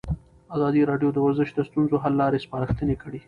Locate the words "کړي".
3.03-3.19